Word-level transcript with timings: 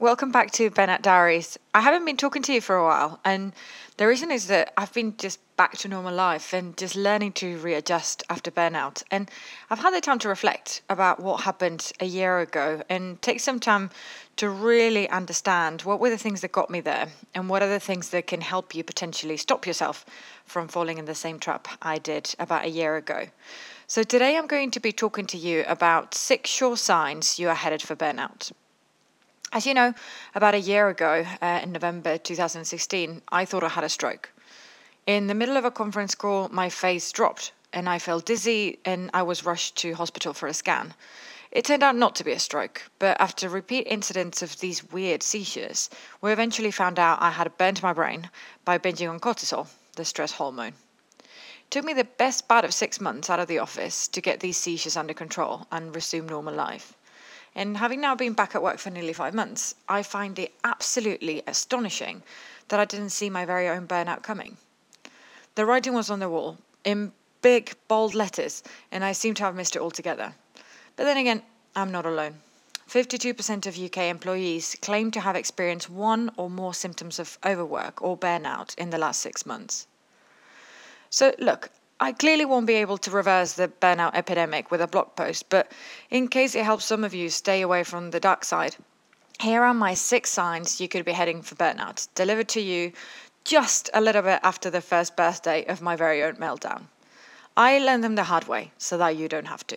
Welcome 0.00 0.30
back 0.30 0.52
to 0.52 0.70
Burnout 0.70 1.02
Diaries. 1.02 1.58
I 1.74 1.80
haven't 1.80 2.04
been 2.04 2.16
talking 2.16 2.40
to 2.42 2.52
you 2.52 2.60
for 2.60 2.76
a 2.76 2.84
while, 2.84 3.18
and 3.24 3.52
the 3.96 4.06
reason 4.06 4.30
is 4.30 4.46
that 4.46 4.72
I've 4.76 4.92
been 4.92 5.16
just 5.16 5.40
back 5.56 5.76
to 5.78 5.88
normal 5.88 6.14
life 6.14 6.52
and 6.52 6.76
just 6.76 6.94
learning 6.94 7.32
to 7.32 7.58
readjust 7.58 8.22
after 8.30 8.52
burnout. 8.52 9.02
And 9.10 9.28
I've 9.68 9.80
had 9.80 9.92
the 9.92 10.00
time 10.00 10.20
to 10.20 10.28
reflect 10.28 10.82
about 10.88 11.18
what 11.18 11.40
happened 11.40 11.90
a 11.98 12.04
year 12.04 12.38
ago 12.38 12.84
and 12.88 13.20
take 13.22 13.40
some 13.40 13.58
time 13.58 13.90
to 14.36 14.48
really 14.48 15.10
understand 15.10 15.82
what 15.82 15.98
were 15.98 16.10
the 16.10 16.16
things 16.16 16.42
that 16.42 16.52
got 16.52 16.70
me 16.70 16.80
there 16.80 17.08
and 17.34 17.48
what 17.48 17.64
are 17.64 17.68
the 17.68 17.80
things 17.80 18.10
that 18.10 18.28
can 18.28 18.40
help 18.40 18.76
you 18.76 18.84
potentially 18.84 19.36
stop 19.36 19.66
yourself 19.66 20.06
from 20.44 20.68
falling 20.68 20.98
in 20.98 21.06
the 21.06 21.14
same 21.16 21.40
trap 21.40 21.66
I 21.82 21.98
did 21.98 22.36
about 22.38 22.64
a 22.64 22.70
year 22.70 22.94
ago. 22.94 23.26
So, 23.88 24.04
today 24.04 24.36
I'm 24.36 24.46
going 24.46 24.70
to 24.70 24.78
be 24.78 24.92
talking 24.92 25.26
to 25.26 25.36
you 25.36 25.64
about 25.66 26.14
six 26.14 26.50
sure 26.50 26.76
signs 26.76 27.40
you 27.40 27.48
are 27.48 27.56
headed 27.56 27.82
for 27.82 27.96
burnout. 27.96 28.52
As 29.50 29.64
you 29.64 29.72
know, 29.72 29.94
about 30.34 30.54
a 30.54 30.60
year 30.60 30.90
ago, 30.90 31.24
uh, 31.40 31.60
in 31.62 31.72
November 31.72 32.18
2016, 32.18 33.22
I 33.30 33.46
thought 33.46 33.64
I 33.64 33.68
had 33.68 33.82
a 33.82 33.88
stroke. 33.88 34.28
In 35.06 35.26
the 35.26 35.34
middle 35.34 35.56
of 35.56 35.64
a 35.64 35.70
conference 35.70 36.14
call, 36.14 36.50
my 36.50 36.68
face 36.68 37.10
dropped 37.12 37.52
and 37.72 37.88
I 37.88 37.98
felt 37.98 38.26
dizzy 38.26 38.78
and 38.84 39.10
I 39.14 39.22
was 39.22 39.46
rushed 39.46 39.74
to 39.76 39.94
hospital 39.94 40.34
for 40.34 40.48
a 40.48 40.52
scan. 40.52 40.92
It 41.50 41.64
turned 41.64 41.82
out 41.82 41.96
not 41.96 42.14
to 42.16 42.24
be 42.24 42.32
a 42.32 42.38
stroke, 42.38 42.82
but 42.98 43.18
after 43.18 43.48
repeat 43.48 43.86
incidents 43.86 44.42
of 44.42 44.60
these 44.60 44.84
weird 44.84 45.22
seizures, 45.22 45.88
we 46.20 46.30
eventually 46.30 46.70
found 46.70 46.98
out 46.98 47.22
I 47.22 47.30
had 47.30 47.56
burnt 47.56 47.82
my 47.82 47.94
brain 47.94 48.28
by 48.66 48.76
binging 48.76 49.08
on 49.08 49.18
cortisol, 49.18 49.68
the 49.96 50.04
stress 50.04 50.32
hormone. 50.32 50.74
It 51.20 51.70
took 51.70 51.86
me 51.86 51.94
the 51.94 52.04
best 52.04 52.48
part 52.48 52.66
of 52.66 52.74
six 52.74 53.00
months 53.00 53.30
out 53.30 53.40
of 53.40 53.48
the 53.48 53.60
office 53.60 54.08
to 54.08 54.20
get 54.20 54.40
these 54.40 54.58
seizures 54.58 54.96
under 54.96 55.14
control 55.14 55.66
and 55.72 55.94
resume 55.94 56.28
normal 56.28 56.52
life. 56.52 56.97
And 57.54 57.76
having 57.76 58.00
now 58.00 58.14
been 58.14 58.34
back 58.34 58.54
at 58.54 58.62
work 58.62 58.78
for 58.78 58.90
nearly 58.90 59.12
five 59.12 59.34
months, 59.34 59.74
I 59.88 60.02
find 60.02 60.38
it 60.38 60.54
absolutely 60.64 61.42
astonishing 61.46 62.22
that 62.68 62.80
I 62.80 62.84
didn't 62.84 63.10
see 63.10 63.30
my 63.30 63.44
very 63.44 63.68
own 63.68 63.86
burnout 63.86 64.22
coming. 64.22 64.56
The 65.54 65.66
writing 65.66 65.94
was 65.94 66.10
on 66.10 66.20
the 66.20 66.28
wall 66.28 66.58
in 66.84 67.12
big, 67.42 67.74
bold 67.88 68.14
letters, 68.14 68.62
and 68.92 69.04
I 69.04 69.12
seem 69.12 69.34
to 69.34 69.42
have 69.42 69.54
missed 69.54 69.76
it 69.76 69.82
altogether. 69.82 70.34
But 70.96 71.04
then 71.04 71.16
again, 71.16 71.42
I'm 71.74 71.90
not 71.90 72.06
alone. 72.06 72.34
52% 72.88 73.66
of 73.66 73.78
UK 73.78 74.04
employees 74.04 74.76
claim 74.80 75.10
to 75.10 75.20
have 75.20 75.36
experienced 75.36 75.90
one 75.90 76.30
or 76.36 76.48
more 76.48 76.72
symptoms 76.72 77.18
of 77.18 77.38
overwork 77.44 78.00
or 78.00 78.16
burnout 78.16 78.74
in 78.78 78.90
the 78.90 78.98
last 78.98 79.20
six 79.20 79.44
months. 79.44 79.86
So, 81.10 81.34
look, 81.38 81.70
I 82.00 82.12
clearly 82.12 82.44
won't 82.44 82.66
be 82.66 82.74
able 82.74 82.98
to 82.98 83.10
reverse 83.10 83.54
the 83.54 83.68
burnout 83.68 84.14
epidemic 84.14 84.70
with 84.70 84.80
a 84.80 84.86
blog 84.86 85.16
post, 85.16 85.48
but 85.48 85.72
in 86.10 86.28
case 86.28 86.54
it 86.54 86.64
helps 86.64 86.84
some 86.84 87.02
of 87.02 87.12
you 87.12 87.28
stay 87.28 87.60
away 87.60 87.82
from 87.82 88.10
the 88.10 88.20
dark 88.20 88.44
side, 88.44 88.76
here 89.40 89.62
are 89.62 89.74
my 89.74 89.94
six 89.94 90.30
signs 90.30 90.80
you 90.80 90.88
could 90.88 91.04
be 91.04 91.12
heading 91.12 91.42
for 91.42 91.56
burnout, 91.56 92.06
delivered 92.14 92.48
to 92.50 92.60
you 92.60 92.92
just 93.44 93.90
a 93.94 94.00
little 94.00 94.22
bit 94.22 94.38
after 94.42 94.70
the 94.70 94.80
first 94.80 95.16
birthday 95.16 95.64
of 95.66 95.82
my 95.82 95.96
very 95.96 96.22
own 96.22 96.36
meltdown. 96.36 96.84
I 97.56 97.78
learned 97.78 98.04
them 98.04 98.14
the 98.14 98.24
hard 98.24 98.46
way 98.46 98.70
so 98.78 98.96
that 98.98 99.16
you 99.16 99.28
don't 99.28 99.46
have 99.46 99.66
to. 99.66 99.76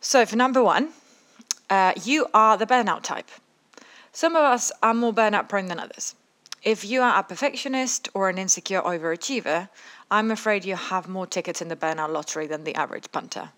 So, 0.00 0.24
for 0.24 0.36
number 0.36 0.62
one, 0.62 0.90
uh, 1.68 1.92
you 2.04 2.26
are 2.32 2.56
the 2.56 2.66
burnout 2.66 3.02
type. 3.02 3.28
Some 4.12 4.34
of 4.34 4.42
us 4.42 4.72
are 4.82 4.94
more 4.94 5.12
burnout 5.12 5.48
prone 5.48 5.66
than 5.66 5.80
others. 5.80 6.14
If 6.66 6.84
you 6.84 7.00
are 7.00 7.20
a 7.20 7.22
perfectionist 7.22 8.08
or 8.12 8.28
an 8.28 8.38
insecure 8.38 8.82
overachiever, 8.82 9.68
I'm 10.10 10.32
afraid 10.32 10.64
you 10.64 10.74
have 10.74 11.06
more 11.06 11.24
tickets 11.24 11.62
in 11.62 11.68
the 11.68 11.76
burnout 11.76 12.12
lottery 12.12 12.48
than 12.48 12.64
the 12.64 12.74
average 12.74 13.12
punter. 13.12 13.50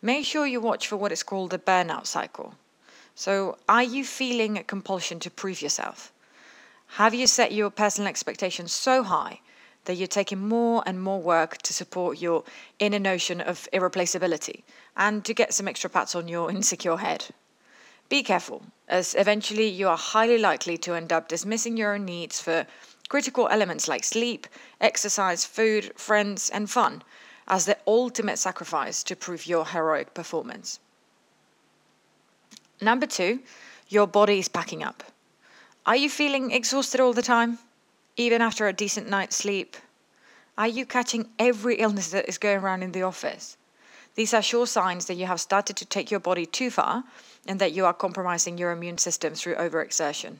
Make 0.00 0.24
sure 0.24 0.46
you 0.46 0.58
watch 0.58 0.88
for 0.88 0.96
what 0.96 1.12
is 1.12 1.22
called 1.22 1.50
the 1.50 1.58
burnout 1.58 2.06
cycle. 2.06 2.54
So, 3.14 3.58
are 3.68 3.82
you 3.82 4.06
feeling 4.06 4.56
a 4.56 4.64
compulsion 4.64 5.20
to 5.20 5.30
prove 5.30 5.60
yourself? 5.60 6.14
Have 6.96 7.12
you 7.12 7.26
set 7.26 7.52
your 7.52 7.68
personal 7.68 8.08
expectations 8.08 8.72
so 8.72 9.02
high 9.02 9.40
that 9.84 9.96
you're 9.96 10.08
taking 10.08 10.48
more 10.48 10.82
and 10.86 11.02
more 11.02 11.20
work 11.20 11.58
to 11.58 11.74
support 11.74 12.22
your 12.22 12.44
inner 12.78 12.98
notion 12.98 13.42
of 13.42 13.68
irreplaceability 13.70 14.64
and 14.96 15.26
to 15.26 15.34
get 15.34 15.52
some 15.52 15.68
extra 15.68 15.90
pats 15.90 16.14
on 16.14 16.26
your 16.26 16.50
insecure 16.56 16.96
head? 16.96 17.26
Be 18.10 18.24
careful, 18.24 18.62
as 18.88 19.14
eventually 19.14 19.68
you 19.68 19.86
are 19.88 19.96
highly 19.96 20.36
likely 20.36 20.76
to 20.78 20.94
end 20.94 21.12
up 21.12 21.28
dismissing 21.28 21.76
your 21.76 21.94
own 21.94 22.04
needs 22.04 22.40
for 22.40 22.66
critical 23.08 23.48
elements 23.48 23.86
like 23.86 24.02
sleep, 24.02 24.48
exercise, 24.80 25.44
food, 25.44 25.92
friends, 25.96 26.50
and 26.50 26.68
fun 26.68 27.02
as 27.46 27.66
the 27.66 27.78
ultimate 27.86 28.38
sacrifice 28.38 29.04
to 29.04 29.14
prove 29.14 29.46
your 29.46 29.64
heroic 29.64 30.12
performance. 30.12 30.80
Number 32.80 33.06
two, 33.06 33.40
your 33.88 34.08
body 34.08 34.40
is 34.40 34.48
packing 34.48 34.82
up. 34.82 35.04
Are 35.86 35.96
you 35.96 36.10
feeling 36.10 36.50
exhausted 36.50 37.00
all 37.00 37.12
the 37.12 37.22
time, 37.22 37.58
even 38.16 38.42
after 38.42 38.66
a 38.66 38.72
decent 38.72 39.08
night's 39.08 39.36
sleep? 39.36 39.76
Are 40.58 40.68
you 40.68 40.84
catching 40.84 41.28
every 41.38 41.76
illness 41.76 42.10
that 42.10 42.28
is 42.28 42.38
going 42.38 42.58
around 42.58 42.82
in 42.82 42.90
the 42.90 43.02
office? 43.02 43.56
These 44.14 44.34
are 44.34 44.42
sure 44.42 44.66
signs 44.66 45.06
that 45.06 45.14
you 45.14 45.26
have 45.26 45.40
started 45.40 45.76
to 45.76 45.84
take 45.84 46.10
your 46.10 46.20
body 46.20 46.46
too 46.46 46.70
far 46.70 47.04
and 47.46 47.60
that 47.60 47.72
you 47.72 47.86
are 47.86 47.94
compromising 47.94 48.58
your 48.58 48.72
immune 48.72 48.98
system 48.98 49.34
through 49.34 49.54
overexertion. 49.54 50.36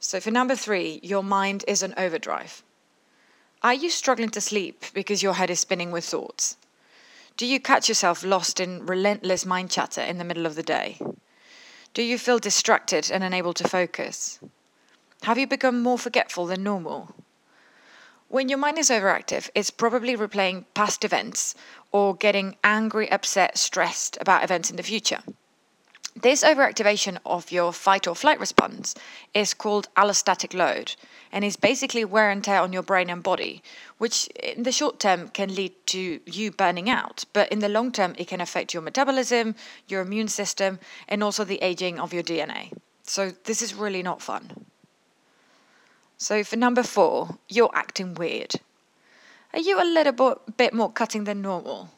So, 0.00 0.20
for 0.20 0.30
number 0.30 0.56
three, 0.56 1.00
your 1.02 1.22
mind 1.22 1.64
is 1.66 1.82
on 1.82 1.94
overdrive. 1.96 2.62
Are 3.62 3.74
you 3.74 3.90
struggling 3.90 4.30
to 4.30 4.40
sleep 4.40 4.84
because 4.94 5.22
your 5.22 5.34
head 5.34 5.50
is 5.50 5.60
spinning 5.60 5.90
with 5.90 6.04
thoughts? 6.04 6.56
Do 7.36 7.46
you 7.46 7.60
catch 7.60 7.88
yourself 7.88 8.24
lost 8.24 8.60
in 8.60 8.86
relentless 8.86 9.44
mind 9.44 9.70
chatter 9.70 10.00
in 10.00 10.18
the 10.18 10.24
middle 10.24 10.46
of 10.46 10.54
the 10.54 10.62
day? 10.62 10.98
Do 11.94 12.02
you 12.02 12.18
feel 12.18 12.38
distracted 12.38 13.10
and 13.10 13.24
unable 13.24 13.52
to 13.54 13.68
focus? 13.68 14.38
Have 15.22 15.38
you 15.38 15.46
become 15.46 15.82
more 15.82 15.98
forgetful 15.98 16.46
than 16.46 16.62
normal? 16.62 17.14
When 18.30 18.50
your 18.50 18.58
mind 18.58 18.76
is 18.76 18.90
overactive, 18.90 19.48
it's 19.54 19.70
probably 19.70 20.14
replaying 20.14 20.66
past 20.74 21.02
events 21.02 21.54
or 21.92 22.14
getting 22.14 22.56
angry, 22.62 23.10
upset, 23.10 23.56
stressed 23.56 24.18
about 24.20 24.44
events 24.44 24.68
in 24.68 24.76
the 24.76 24.82
future. 24.82 25.20
This 26.14 26.44
overactivation 26.44 27.16
of 27.24 27.50
your 27.50 27.72
fight 27.72 28.06
or 28.06 28.14
flight 28.14 28.38
response 28.38 28.94
is 29.32 29.54
called 29.54 29.88
allostatic 29.96 30.52
load 30.52 30.94
and 31.32 31.42
is 31.42 31.56
basically 31.56 32.04
wear 32.04 32.30
and 32.30 32.44
tear 32.44 32.60
on 32.60 32.72
your 32.72 32.82
brain 32.82 33.08
and 33.08 33.22
body, 33.22 33.62
which 33.96 34.26
in 34.42 34.62
the 34.62 34.72
short 34.72 35.00
term 35.00 35.28
can 35.28 35.54
lead 35.54 35.72
to 35.86 36.20
you 36.26 36.50
burning 36.50 36.90
out, 36.90 37.24
but 37.32 37.50
in 37.50 37.60
the 37.60 37.68
long 37.70 37.92
term, 37.92 38.14
it 38.18 38.28
can 38.28 38.42
affect 38.42 38.74
your 38.74 38.82
metabolism, 38.82 39.54
your 39.86 40.02
immune 40.02 40.28
system, 40.28 40.80
and 41.08 41.24
also 41.24 41.44
the 41.44 41.62
aging 41.62 41.98
of 41.98 42.12
your 42.12 42.22
DNA. 42.22 42.72
So, 43.04 43.30
this 43.44 43.62
is 43.62 43.72
really 43.74 44.02
not 44.02 44.20
fun. 44.20 44.66
So 46.18 46.42
for 46.42 46.56
number 46.56 46.82
four, 46.82 47.38
you're 47.48 47.70
acting 47.72 48.14
weird. 48.14 48.56
Are 49.52 49.60
you 49.60 49.80
a 49.80 49.86
little 49.86 50.42
bit 50.56 50.74
more 50.74 50.90
cutting 50.90 51.24
than 51.24 51.40
normal? 51.40 51.90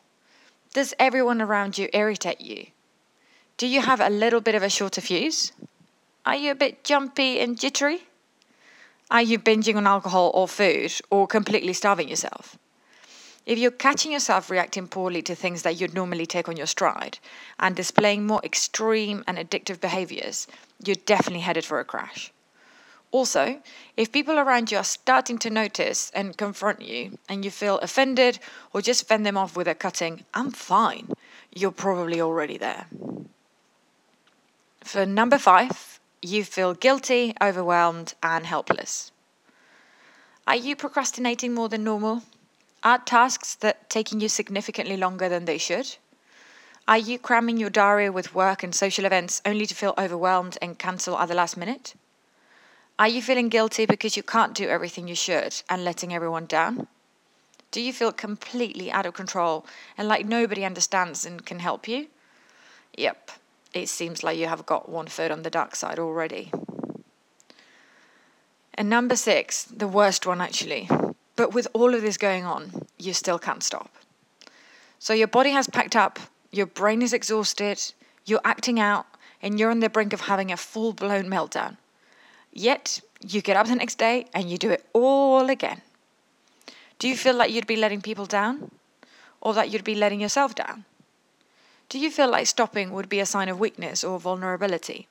Does 0.74 0.92
everyone 0.98 1.40
around 1.40 1.78
you 1.78 1.88
irritate 1.94 2.42
you? 2.42 2.66
Do 3.56 3.66
you 3.66 3.80
have 3.80 4.00
a 4.00 4.10
little 4.10 4.42
bit 4.42 4.54
of 4.54 4.62
a 4.62 4.68
shorter 4.68 5.00
fuse? 5.00 5.52
Are 6.26 6.36
you 6.36 6.50
a 6.52 6.54
bit 6.54 6.84
jumpy 6.84 7.40
and 7.40 7.58
jittery? 7.58 8.02
Are 9.10 9.22
you 9.22 9.38
binging 9.38 9.76
on 9.76 9.86
alcohol 9.86 10.30
or 10.34 10.46
food 10.46 10.92
or 11.10 11.26
completely 11.26 11.72
starving 11.72 12.10
yourself? 12.10 12.58
If 13.46 13.58
you're 13.58 13.70
catching 13.70 14.12
yourself 14.12 14.50
reacting 14.50 14.86
poorly 14.86 15.22
to 15.22 15.34
things 15.34 15.62
that 15.62 15.80
you'd 15.80 15.94
normally 15.94 16.26
take 16.26 16.46
on 16.46 16.58
your 16.58 16.66
stride 16.66 17.18
and 17.58 17.74
displaying 17.74 18.26
more 18.26 18.42
extreme 18.44 19.24
and 19.26 19.38
addictive 19.38 19.80
behaviors, 19.80 20.46
you're 20.84 20.94
definitely 21.06 21.40
headed 21.40 21.64
for 21.64 21.80
a 21.80 21.84
crash. 21.86 22.30
Also, 23.12 23.60
if 23.96 24.12
people 24.12 24.38
around 24.38 24.70
you 24.70 24.78
are 24.78 24.84
starting 24.84 25.36
to 25.38 25.50
notice 25.50 26.10
and 26.14 26.36
confront 26.36 26.80
you 26.80 27.18
and 27.28 27.44
you 27.44 27.50
feel 27.50 27.78
offended 27.78 28.38
or 28.72 28.80
just 28.80 29.08
fend 29.08 29.26
them 29.26 29.36
off 29.36 29.56
with 29.56 29.66
a 29.66 29.74
cutting, 29.74 30.24
I'm 30.32 30.52
fine, 30.52 31.08
you're 31.52 31.72
probably 31.72 32.20
already 32.20 32.56
there. 32.56 32.86
For 34.84 35.04
number 35.04 35.38
five, 35.38 35.98
you 36.22 36.44
feel 36.44 36.74
guilty, 36.74 37.34
overwhelmed, 37.42 38.14
and 38.22 38.46
helpless. 38.46 39.10
Are 40.46 40.56
you 40.56 40.76
procrastinating 40.76 41.52
more 41.52 41.68
than 41.68 41.84
normal? 41.84 42.22
Are 42.82 42.98
tasks 42.98 43.56
that 43.56 43.90
taking 43.90 44.20
you 44.20 44.28
significantly 44.28 44.96
longer 44.96 45.28
than 45.28 45.44
they 45.44 45.58
should? 45.58 45.96
Are 46.88 46.98
you 46.98 47.18
cramming 47.18 47.56
your 47.56 47.70
diary 47.70 48.10
with 48.10 48.34
work 48.34 48.62
and 48.62 48.74
social 48.74 49.04
events 49.04 49.42
only 49.44 49.66
to 49.66 49.74
feel 49.74 49.94
overwhelmed 49.98 50.58
and 50.62 50.78
cancel 50.78 51.18
at 51.18 51.28
the 51.28 51.34
last 51.34 51.56
minute? 51.56 51.94
Are 53.00 53.08
you 53.08 53.22
feeling 53.22 53.48
guilty 53.48 53.86
because 53.86 54.14
you 54.14 54.22
can't 54.22 54.52
do 54.52 54.68
everything 54.68 55.08
you 55.08 55.14
should 55.14 55.62
and 55.70 55.82
letting 55.82 56.12
everyone 56.12 56.44
down? 56.44 56.86
Do 57.70 57.80
you 57.80 57.94
feel 57.94 58.12
completely 58.12 58.92
out 58.92 59.06
of 59.06 59.14
control 59.14 59.64
and 59.96 60.06
like 60.06 60.26
nobody 60.26 60.66
understands 60.66 61.24
and 61.24 61.46
can 61.46 61.60
help 61.60 61.88
you? 61.88 62.08
Yep, 62.98 63.30
it 63.72 63.88
seems 63.88 64.22
like 64.22 64.36
you 64.36 64.48
have 64.48 64.66
got 64.66 64.90
one 64.90 65.06
foot 65.06 65.30
on 65.30 65.40
the 65.40 65.48
dark 65.48 65.76
side 65.76 65.98
already. 65.98 66.52
And 68.74 68.90
number 68.90 69.16
six, 69.16 69.64
the 69.64 69.88
worst 69.88 70.26
one 70.26 70.42
actually. 70.42 70.86
But 71.36 71.54
with 71.54 71.68
all 71.72 71.94
of 71.94 72.02
this 72.02 72.18
going 72.18 72.44
on, 72.44 72.86
you 72.98 73.14
still 73.14 73.38
can't 73.38 73.62
stop. 73.62 73.96
So 74.98 75.14
your 75.14 75.26
body 75.26 75.52
has 75.52 75.68
packed 75.68 75.96
up, 75.96 76.18
your 76.52 76.66
brain 76.66 77.00
is 77.00 77.14
exhausted, 77.14 77.80
you're 78.26 78.42
acting 78.44 78.78
out, 78.78 79.06
and 79.40 79.58
you're 79.58 79.70
on 79.70 79.80
the 79.80 79.88
brink 79.88 80.12
of 80.12 80.20
having 80.20 80.52
a 80.52 80.58
full 80.58 80.92
blown 80.92 81.30
meltdown. 81.30 81.78
Yet, 82.52 83.00
you 83.26 83.40
get 83.42 83.56
up 83.56 83.66
the 83.66 83.76
next 83.76 83.98
day 83.98 84.26
and 84.34 84.50
you 84.50 84.58
do 84.58 84.70
it 84.70 84.84
all 84.92 85.48
again. 85.50 85.82
Do 86.98 87.08
you 87.08 87.16
feel 87.16 87.34
like 87.34 87.50
you'd 87.50 87.66
be 87.66 87.76
letting 87.76 88.02
people 88.02 88.26
down? 88.26 88.70
Or 89.40 89.54
that 89.54 89.70
you'd 89.70 89.84
be 89.84 89.94
letting 89.94 90.20
yourself 90.20 90.54
down? 90.54 90.84
Do 91.88 91.98
you 91.98 92.10
feel 92.10 92.30
like 92.30 92.46
stopping 92.46 92.92
would 92.92 93.08
be 93.08 93.20
a 93.20 93.26
sign 93.26 93.48
of 93.48 93.58
weakness 93.58 94.04
or 94.04 94.20
vulnerability? 94.20 95.08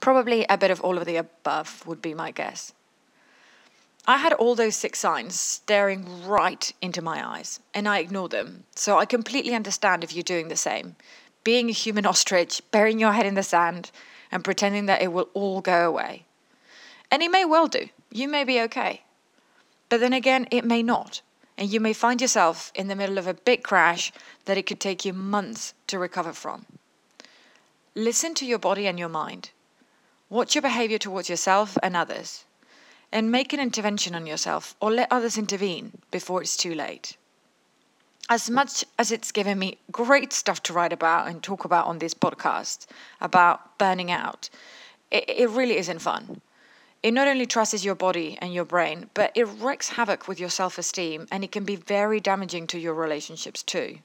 Probably 0.00 0.44
a 0.48 0.58
bit 0.58 0.70
of 0.70 0.80
all 0.80 0.98
of 0.98 1.06
the 1.06 1.16
above 1.16 1.86
would 1.86 2.02
be 2.02 2.12
my 2.12 2.30
guess. 2.30 2.72
I 4.06 4.16
had 4.16 4.32
all 4.32 4.54
those 4.54 4.76
six 4.76 4.98
signs 4.98 5.38
staring 5.38 6.26
right 6.26 6.72
into 6.80 7.02
my 7.02 7.26
eyes, 7.26 7.60
and 7.72 7.88
I 7.88 7.98
ignored 7.98 8.30
them. 8.30 8.64
So 8.74 8.98
I 8.98 9.04
completely 9.04 9.54
understand 9.54 10.02
if 10.02 10.12
you're 10.12 10.22
doing 10.22 10.48
the 10.48 10.56
same. 10.56 10.96
Being 11.44 11.68
a 11.68 11.72
human 11.72 12.06
ostrich, 12.06 12.62
burying 12.70 12.98
your 12.98 13.12
head 13.12 13.26
in 13.26 13.34
the 13.34 13.42
sand, 13.42 13.90
and 14.32 14.44
pretending 14.44 14.86
that 14.86 15.02
it 15.02 15.12
will 15.12 15.28
all 15.34 15.60
go 15.60 15.86
away. 15.88 16.24
And 17.10 17.22
it 17.22 17.30
may 17.30 17.44
well 17.44 17.66
do. 17.66 17.88
You 18.10 18.28
may 18.28 18.44
be 18.44 18.60
okay. 18.62 19.02
But 19.88 20.00
then 20.00 20.12
again, 20.12 20.46
it 20.50 20.64
may 20.64 20.82
not. 20.82 21.22
And 21.58 21.68
you 21.70 21.80
may 21.80 21.92
find 21.92 22.20
yourself 22.20 22.72
in 22.74 22.88
the 22.88 22.96
middle 22.96 23.18
of 23.18 23.26
a 23.26 23.34
big 23.34 23.62
crash 23.62 24.12
that 24.44 24.56
it 24.56 24.66
could 24.66 24.80
take 24.80 25.04
you 25.04 25.12
months 25.12 25.74
to 25.88 25.98
recover 25.98 26.32
from. 26.32 26.66
Listen 27.94 28.34
to 28.34 28.46
your 28.46 28.58
body 28.58 28.86
and 28.86 28.98
your 28.98 29.08
mind. 29.08 29.50
Watch 30.30 30.54
your 30.54 30.62
behavior 30.62 30.98
towards 30.98 31.28
yourself 31.28 31.76
and 31.82 31.96
others 31.96 32.44
and 33.12 33.32
make 33.32 33.52
an 33.52 33.60
intervention 33.60 34.14
on 34.14 34.26
yourself 34.26 34.76
or 34.80 34.90
let 34.90 35.10
others 35.10 35.36
intervene 35.36 35.98
before 36.10 36.40
it's 36.40 36.56
too 36.56 36.74
late. 36.74 37.16
As 38.28 38.48
much 38.48 38.84
as 38.96 39.10
it's 39.10 39.32
given 39.32 39.58
me 39.58 39.78
great 39.90 40.32
stuff 40.32 40.62
to 40.62 40.72
write 40.72 40.92
about 40.92 41.26
and 41.26 41.42
talk 41.42 41.64
about 41.64 41.86
on 41.86 41.98
this 41.98 42.14
podcast 42.14 42.86
about 43.20 43.76
burning 43.76 44.10
out, 44.10 44.48
it, 45.10 45.24
it 45.28 45.50
really 45.50 45.78
isn't 45.78 45.98
fun. 45.98 46.40
It 47.02 47.12
not 47.12 47.28
only 47.28 47.46
trusses 47.46 47.84
your 47.84 47.94
body 47.94 48.36
and 48.42 48.52
your 48.52 48.66
brain, 48.66 49.08
but 49.14 49.32
it 49.34 49.44
wreaks 49.44 49.90
havoc 49.90 50.28
with 50.28 50.38
your 50.38 50.50
self 50.50 50.76
esteem 50.76 51.26
and 51.30 51.42
it 51.42 51.52
can 51.52 51.64
be 51.64 51.76
very 51.76 52.20
damaging 52.20 52.66
to 52.68 52.78
your 52.78 52.92
relationships 52.92 53.62
too. 53.62 54.00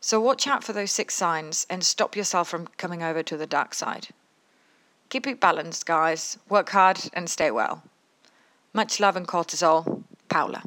So 0.00 0.20
watch 0.20 0.46
out 0.46 0.62
for 0.62 0.72
those 0.72 0.92
six 0.92 1.14
signs 1.14 1.66
and 1.68 1.84
stop 1.84 2.14
yourself 2.14 2.48
from 2.48 2.68
coming 2.76 3.02
over 3.02 3.24
to 3.24 3.36
the 3.36 3.46
dark 3.46 3.74
side. 3.74 4.08
Keep 5.08 5.26
it 5.26 5.40
balanced, 5.40 5.86
guys. 5.86 6.38
Work 6.48 6.70
hard 6.70 7.00
and 7.12 7.28
stay 7.28 7.50
well. 7.50 7.82
Much 8.72 9.00
love 9.00 9.16
and 9.16 9.26
cortisol, 9.26 10.04
Paula. 10.28 10.62